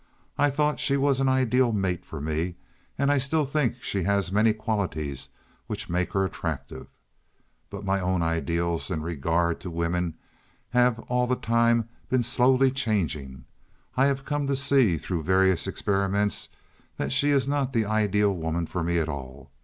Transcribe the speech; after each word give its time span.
I 0.35 0.49
thought 0.49 0.79
she 0.79 0.97
was 0.97 1.19
an 1.19 1.29
ideal 1.29 1.71
mate 1.71 2.03
for 2.07 2.19
me, 2.19 2.55
and 2.97 3.11
I 3.11 3.19
still 3.19 3.45
think 3.45 3.83
she 3.83 4.01
has 4.01 4.31
many 4.31 4.51
qualities 4.51 5.29
which 5.67 5.91
make 5.91 6.13
her 6.13 6.25
attractive. 6.25 6.87
But 7.69 7.85
my 7.85 7.99
own 8.01 8.23
ideals 8.23 8.89
in 8.89 9.03
regard 9.03 9.59
to 9.59 9.69
women 9.69 10.17
have 10.71 10.97
all 11.01 11.27
the 11.27 11.35
time 11.35 11.87
been 12.09 12.23
slowly 12.23 12.71
changing. 12.71 13.45
I 13.95 14.07
have 14.07 14.25
come 14.25 14.47
to 14.47 14.55
see, 14.55 14.97
through 14.97 15.21
various 15.21 15.67
experiments, 15.67 16.49
that 16.97 17.11
she 17.13 17.29
is 17.29 17.47
not 17.47 17.71
the 17.71 17.85
ideal 17.85 18.35
woman 18.35 18.65
for 18.65 18.83
me 18.83 18.97
at 18.97 19.07
all. 19.07 19.51